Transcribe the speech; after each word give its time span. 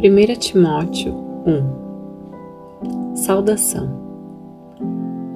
1 0.00 0.38
Timóteo 0.38 1.12
1 1.44 3.16
Saudação 3.16 3.90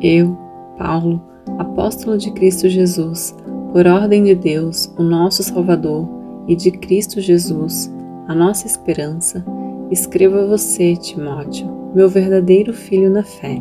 Eu, 0.00 0.38
Paulo, 0.78 1.20
apóstolo 1.58 2.16
de 2.16 2.30
Cristo 2.30 2.68
Jesus, 2.68 3.34
por 3.72 3.88
ordem 3.88 4.22
de 4.22 4.36
Deus, 4.36 4.86
o 4.96 5.02
nosso 5.02 5.42
Salvador, 5.42 6.08
e 6.46 6.54
de 6.54 6.70
Cristo 6.70 7.20
Jesus, 7.20 7.92
a 8.28 8.36
nossa 8.36 8.68
esperança, 8.68 9.44
escrevo 9.90 10.38
a 10.38 10.46
você, 10.46 10.94
Timóteo, 10.94 11.68
meu 11.92 12.08
verdadeiro 12.08 12.72
filho 12.72 13.10
na 13.10 13.24
fé. 13.24 13.60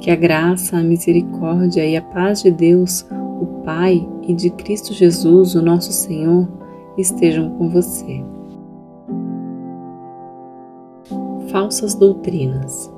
Que 0.00 0.10
a 0.10 0.16
graça, 0.16 0.76
a 0.76 0.82
misericórdia 0.82 1.86
e 1.86 1.96
a 1.96 2.02
paz 2.02 2.42
de 2.42 2.50
Deus, 2.50 3.06
o 3.12 3.62
Pai, 3.64 4.04
e 4.26 4.34
de 4.34 4.50
Cristo 4.50 4.92
Jesus, 4.92 5.54
o 5.54 5.62
nosso 5.62 5.92
Senhor, 5.92 6.48
estejam 6.98 7.50
com 7.50 7.68
você. 7.68 8.24
Falsas 11.56 11.94
doutrinas. 11.94 12.92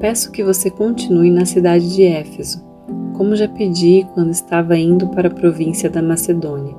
Peço 0.00 0.32
que 0.32 0.42
você 0.42 0.70
continue 0.70 1.30
na 1.30 1.44
cidade 1.44 1.94
de 1.94 2.02
Éfeso, 2.02 2.64
como 3.12 3.36
já 3.36 3.46
pedi 3.46 4.06
quando 4.14 4.30
estava 4.30 4.74
indo 4.78 5.08
para 5.08 5.28
a 5.28 5.30
província 5.30 5.90
da 5.90 6.00
Macedônia. 6.00 6.74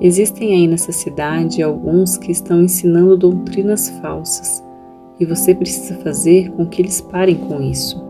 Existem 0.00 0.54
aí 0.54 0.66
nessa 0.66 0.92
cidade 0.92 1.62
alguns 1.62 2.16
que 2.16 2.32
estão 2.32 2.62
ensinando 2.62 3.18
doutrinas 3.18 3.90
falsas 4.00 4.64
e 5.20 5.26
você 5.26 5.54
precisa 5.54 5.96
fazer 5.96 6.50
com 6.52 6.64
que 6.64 6.80
eles 6.80 7.02
parem 7.02 7.36
com 7.36 7.60
isso. 7.60 8.02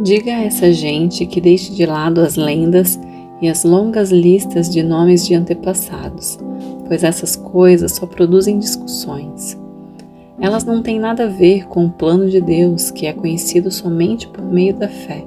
Diga 0.00 0.36
a 0.36 0.44
essa 0.44 0.72
gente 0.72 1.26
que 1.26 1.40
deixe 1.40 1.74
de 1.74 1.84
lado 1.84 2.20
as 2.20 2.36
lendas 2.36 2.96
e 3.42 3.48
as 3.48 3.64
longas 3.64 4.12
listas 4.12 4.70
de 4.70 4.84
nomes 4.84 5.26
de 5.26 5.34
antepassados, 5.34 6.38
pois 6.86 7.02
essas 7.02 7.34
coisas 7.34 7.90
só 7.90 8.06
produzem 8.06 8.60
discussões. 8.60 9.65
Elas 10.38 10.64
não 10.64 10.82
têm 10.82 11.00
nada 11.00 11.24
a 11.24 11.28
ver 11.28 11.66
com 11.66 11.86
o 11.86 11.90
plano 11.90 12.28
de 12.28 12.40
Deus 12.40 12.90
que 12.90 13.06
é 13.06 13.12
conhecido 13.12 13.70
somente 13.70 14.28
por 14.28 14.44
meio 14.44 14.74
da 14.74 14.88
fé. 14.88 15.24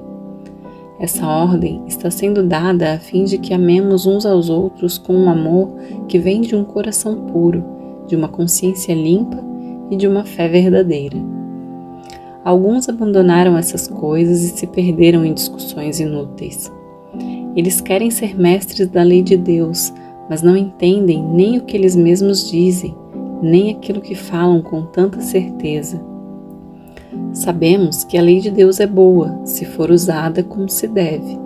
Essa 1.00 1.26
ordem 1.26 1.82
está 1.86 2.10
sendo 2.10 2.42
dada 2.42 2.92
a 2.92 2.98
fim 2.98 3.24
de 3.24 3.38
que 3.38 3.52
amemos 3.52 4.06
uns 4.06 4.24
aos 4.24 4.48
outros 4.48 4.98
com 4.98 5.14
um 5.14 5.28
amor 5.28 5.74
que 6.06 6.18
vem 6.18 6.42
de 6.42 6.54
um 6.54 6.62
coração 6.62 7.26
puro, 7.26 7.64
de 8.06 8.14
uma 8.14 8.28
consciência 8.28 8.94
limpa 8.94 9.42
e 9.90 9.96
de 9.96 10.06
uma 10.06 10.24
fé 10.24 10.46
verdadeira. 10.46 11.16
Alguns 12.44 12.88
abandonaram 12.88 13.56
essas 13.56 13.88
coisas 13.88 14.42
e 14.42 14.48
se 14.48 14.66
perderam 14.66 15.24
em 15.24 15.34
discussões 15.34 15.98
inúteis. 16.00 16.70
Eles 17.56 17.80
querem 17.80 18.10
ser 18.10 18.38
mestres 18.38 18.88
da 18.88 19.02
lei 19.02 19.22
de 19.22 19.36
Deus, 19.36 19.92
mas 20.28 20.40
não 20.40 20.56
entendem 20.56 21.22
nem 21.22 21.58
o 21.58 21.62
que 21.62 21.76
eles 21.76 21.96
mesmos 21.96 22.48
dizem 22.48 22.94
nem 23.42 23.70
aquilo 23.70 24.00
que 24.00 24.14
falam 24.14 24.60
com 24.62 24.82
tanta 24.82 25.20
certeza. 25.20 26.00
Sabemos 27.32 28.04
que 28.04 28.18
a 28.18 28.22
lei 28.22 28.40
de 28.40 28.50
Deus 28.50 28.80
é 28.80 28.86
boa 28.86 29.40
se 29.44 29.64
for 29.64 29.90
usada 29.90 30.42
como 30.42 30.68
se 30.68 30.86
deve. 30.86 31.38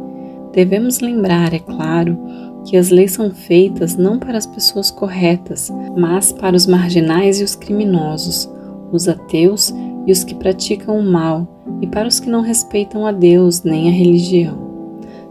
Devemos 0.52 1.00
lembrar, 1.00 1.52
é 1.52 1.58
claro, 1.58 2.16
que 2.64 2.76
as 2.76 2.90
leis 2.90 3.12
são 3.12 3.30
feitas 3.30 3.96
não 3.96 4.18
para 4.18 4.38
as 4.38 4.46
pessoas 4.46 4.90
corretas, 4.90 5.70
mas 5.96 6.32
para 6.32 6.56
os 6.56 6.66
marginais 6.66 7.40
e 7.40 7.44
os 7.44 7.54
criminosos, 7.54 8.50
os 8.90 9.08
ateus 9.08 9.74
e 10.06 10.12
os 10.12 10.24
que 10.24 10.34
praticam 10.34 10.98
o 10.98 11.02
mal, 11.02 11.46
e 11.80 11.86
para 11.86 12.08
os 12.08 12.20
que 12.20 12.30
não 12.30 12.40
respeitam 12.40 13.06
a 13.06 13.12
Deus 13.12 13.62
nem 13.62 13.88
a 13.88 13.92
religião. 13.92 14.64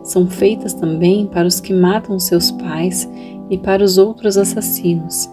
São 0.04 0.28
feitas 0.28 0.74
também 0.74 1.26
para 1.26 1.48
os 1.48 1.60
que 1.60 1.74
matam 1.74 2.20
seus 2.20 2.52
pais 2.52 3.10
e 3.50 3.58
para 3.58 3.84
os 3.84 3.98
outros 3.98 4.38
assassinos 4.38 5.30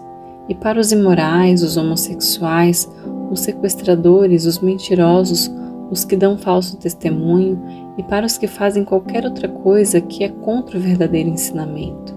e 0.51 0.53
para 0.53 0.81
os 0.81 0.91
imorais, 0.91 1.63
os 1.63 1.77
homossexuais, 1.77 2.91
os 3.31 3.39
sequestradores, 3.39 4.45
os 4.45 4.59
mentirosos, 4.59 5.49
os 5.89 6.03
que 6.03 6.17
dão 6.17 6.37
falso 6.37 6.75
testemunho 6.75 7.57
e 7.97 8.03
para 8.03 8.25
os 8.25 8.37
que 8.37 8.47
fazem 8.47 8.83
qualquer 8.83 9.23
outra 9.23 9.47
coisa 9.47 10.01
que 10.01 10.25
é 10.25 10.27
contra 10.27 10.77
o 10.77 10.81
verdadeiro 10.81 11.29
ensinamento. 11.29 12.13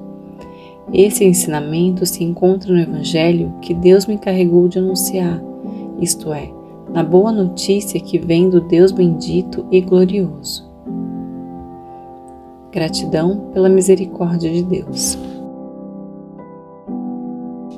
Esse 0.93 1.25
ensinamento 1.25 2.05
se 2.05 2.25
encontra 2.25 2.73
no 2.73 2.81
Evangelho 2.81 3.55
que 3.63 3.73
Deus 3.73 4.05
me 4.05 4.15
encarregou 4.15 4.67
de 4.67 4.81
anunciar, 4.81 5.41
isto 6.01 6.33
é, 6.33 6.51
na 6.93 7.05
boa 7.05 7.31
notícia 7.31 8.01
que 8.01 8.19
vem 8.19 8.51
do 8.51 8.61
Deus 8.61 8.91
bendito 8.91 9.65
e 9.71 9.81
glorioso. 9.81 10.69
Gratidão 12.73 13.49
pela 13.53 13.69
misericórdia 13.69 14.51
de 14.51 14.65
Deus. 14.65 15.17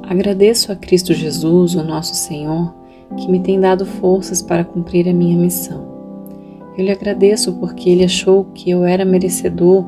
Agradeço 0.08 0.70
a 0.70 0.76
Cristo 0.76 1.12
Jesus, 1.12 1.74
o 1.74 1.82
nosso 1.82 2.14
Senhor, 2.14 2.72
que 3.16 3.28
me 3.28 3.40
tem 3.40 3.58
dado 3.58 3.84
forças 3.84 4.40
para 4.40 4.64
cumprir 4.64 5.08
a 5.08 5.12
minha 5.12 5.36
missão. 5.36 5.84
Eu 6.78 6.84
lhe 6.84 6.92
agradeço 6.92 7.54
porque 7.54 7.90
ele 7.90 8.04
achou 8.04 8.44
que 8.54 8.70
eu 8.70 8.84
era 8.84 9.04
merecedor 9.04 9.84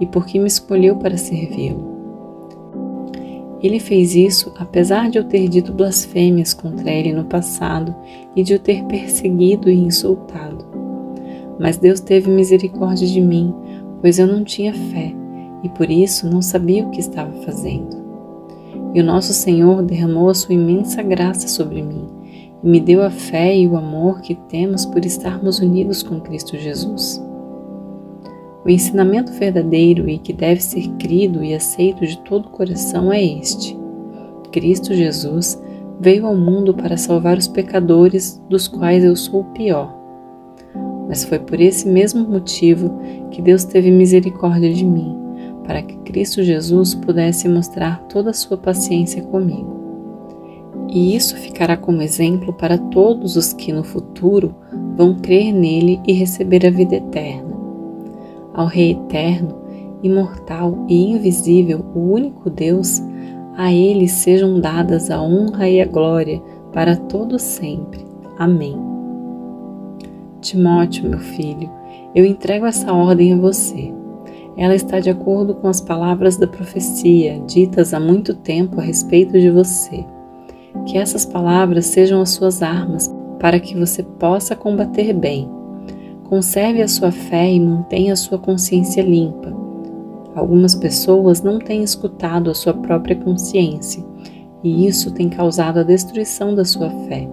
e 0.00 0.06
porque 0.06 0.40
me 0.40 0.48
escolheu 0.48 0.96
para 0.96 1.16
servi-lo. 1.16 1.88
Ele 3.62 3.78
fez 3.78 4.16
isso 4.16 4.52
apesar 4.58 5.08
de 5.08 5.18
eu 5.18 5.24
ter 5.24 5.46
dito 5.46 5.72
blasfêmias 5.72 6.52
contra 6.52 6.90
ele 6.90 7.12
no 7.12 7.24
passado 7.24 7.94
e 8.34 8.42
de 8.42 8.54
o 8.54 8.58
ter 8.58 8.82
perseguido 8.86 9.70
e 9.70 9.74
insultado. 9.74 10.66
Mas 11.60 11.76
Deus 11.76 12.00
teve 12.00 12.28
misericórdia 12.28 13.06
de 13.06 13.20
mim, 13.20 13.54
pois 14.00 14.18
eu 14.18 14.26
não 14.26 14.42
tinha 14.42 14.72
fé 14.72 15.14
e 15.62 15.68
por 15.68 15.90
isso 15.90 16.28
não 16.28 16.42
sabia 16.42 16.84
o 16.84 16.90
que 16.90 17.00
estava 17.00 17.30
fazendo. 17.42 17.99
E 18.92 19.00
o 19.00 19.04
nosso 19.04 19.32
Senhor 19.32 19.82
derramou 19.82 20.28
a 20.28 20.34
sua 20.34 20.54
imensa 20.54 21.02
graça 21.02 21.46
sobre 21.46 21.82
mim 21.82 22.08
e 22.62 22.68
me 22.68 22.80
deu 22.80 23.02
a 23.02 23.10
fé 23.10 23.56
e 23.56 23.66
o 23.66 23.76
amor 23.76 24.20
que 24.20 24.34
temos 24.34 24.84
por 24.84 25.04
estarmos 25.04 25.60
unidos 25.60 26.02
com 26.02 26.20
Cristo 26.20 26.56
Jesus. 26.56 27.22
O 28.64 28.68
ensinamento 28.68 29.32
verdadeiro 29.32 30.08
e 30.08 30.18
que 30.18 30.32
deve 30.32 30.60
ser 30.60 30.86
crido 30.98 31.42
e 31.42 31.54
aceito 31.54 32.06
de 32.06 32.18
todo 32.18 32.46
o 32.46 32.50
coração 32.50 33.12
é 33.12 33.22
este: 33.22 33.78
Cristo 34.52 34.92
Jesus 34.92 35.60
veio 36.00 36.26
ao 36.26 36.34
mundo 36.34 36.74
para 36.74 36.96
salvar 36.96 37.38
os 37.38 37.46
pecadores, 37.46 38.42
dos 38.48 38.66
quais 38.66 39.04
eu 39.04 39.14
sou 39.14 39.40
o 39.40 39.52
pior. 39.52 39.94
Mas 41.08 41.24
foi 41.24 41.38
por 41.38 41.60
esse 41.60 41.88
mesmo 41.88 42.28
motivo 42.28 42.98
que 43.30 43.40
Deus 43.40 43.64
teve 43.64 43.90
misericórdia 43.90 44.72
de 44.72 44.84
mim 44.84 45.16
para 45.64 45.82
que 45.82 45.96
Cristo 45.98 46.42
Jesus 46.42 46.94
pudesse 46.94 47.48
mostrar 47.48 48.02
toda 48.08 48.30
a 48.30 48.34
sua 48.34 48.56
paciência 48.56 49.22
comigo. 49.22 49.78
E 50.88 51.14
isso 51.14 51.36
ficará 51.36 51.76
como 51.76 52.02
exemplo 52.02 52.52
para 52.52 52.76
todos 52.76 53.36
os 53.36 53.52
que 53.52 53.72
no 53.72 53.84
futuro 53.84 54.54
vão 54.96 55.14
crer 55.14 55.52
nele 55.52 56.00
e 56.06 56.12
receber 56.12 56.66
a 56.66 56.70
vida 56.70 56.96
eterna. 56.96 57.50
Ao 58.52 58.66
Rei 58.66 58.92
eterno, 58.92 59.60
imortal 60.02 60.84
e 60.88 61.12
invisível, 61.12 61.84
o 61.94 62.00
único 62.00 62.50
Deus, 62.50 63.00
a 63.56 63.72
ele 63.72 64.08
sejam 64.08 64.60
dadas 64.60 65.10
a 65.10 65.22
honra 65.22 65.68
e 65.68 65.80
a 65.80 65.86
glória 65.86 66.42
para 66.72 66.96
todo 66.96 67.38
sempre. 67.38 68.04
Amém. 68.38 68.76
Timóteo, 70.40 71.08
meu 71.08 71.18
filho, 71.18 71.70
eu 72.14 72.24
entrego 72.24 72.66
essa 72.66 72.92
ordem 72.92 73.34
a 73.34 73.36
você 73.36 73.92
ela 74.56 74.74
está 74.74 75.00
de 75.00 75.10
acordo 75.10 75.54
com 75.54 75.68
as 75.68 75.80
palavras 75.80 76.36
da 76.36 76.46
profecia 76.46 77.40
ditas 77.46 77.94
há 77.94 78.00
muito 78.00 78.34
tempo 78.34 78.80
a 78.80 78.82
respeito 78.82 79.38
de 79.38 79.50
você. 79.50 80.04
Que 80.86 80.98
essas 80.98 81.24
palavras 81.24 81.86
sejam 81.86 82.20
as 82.20 82.30
suas 82.30 82.62
armas 82.62 83.12
para 83.38 83.58
que 83.58 83.76
você 83.76 84.02
possa 84.02 84.54
combater 84.54 85.12
bem. 85.12 85.48
Conserve 86.24 86.82
a 86.82 86.88
sua 86.88 87.10
fé 87.10 87.50
e 87.50 87.58
mantenha 87.58 88.12
a 88.12 88.16
sua 88.16 88.38
consciência 88.38 89.02
limpa. 89.02 89.52
Algumas 90.34 90.74
pessoas 90.74 91.42
não 91.42 91.58
têm 91.58 91.82
escutado 91.82 92.50
a 92.50 92.54
sua 92.54 92.74
própria 92.74 93.16
consciência 93.16 94.04
e 94.62 94.86
isso 94.86 95.12
tem 95.12 95.28
causado 95.28 95.78
a 95.78 95.82
destruição 95.82 96.54
da 96.54 96.64
sua 96.64 96.90
fé. 97.08 97.28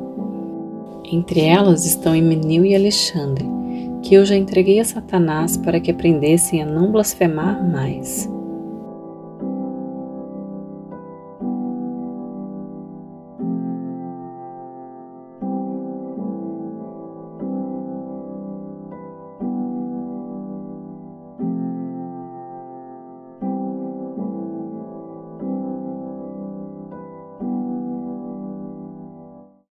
Entre 1.11 1.41
elas 1.41 1.85
estão 1.85 2.15
Emenil 2.15 2.65
e 2.65 2.75
Alexandre 2.75 3.56
que 4.07 4.15
eu 4.15 4.25
já 4.25 4.37
entreguei 4.37 4.79
a 4.79 4.85
Satanás 4.85 5.57
para 5.57 5.81
que 5.81 5.91
aprendessem 5.91 6.63
a 6.63 6.65
não 6.65 6.93
blasfemar 6.93 7.61
mais. 7.61 8.29